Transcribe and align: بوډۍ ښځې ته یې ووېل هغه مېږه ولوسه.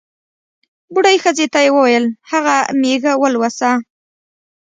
بوډۍ 0.93 1.17
ښځې 1.23 1.45
ته 1.53 1.59
یې 1.65 1.69
ووېل 1.75 2.05
هغه 2.31 2.55
مېږه 2.81 3.13
ولوسه. 3.21 3.71